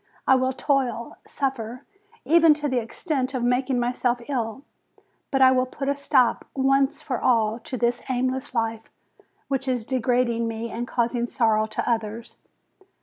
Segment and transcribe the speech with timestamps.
[0.25, 1.85] I will toil, suffer,
[2.25, 4.63] even to the extent of making myself ill;
[5.29, 8.89] but I will put a stop, once for all, to this aimless life,
[9.47, 12.37] which is degrading me and causing sorrow to others.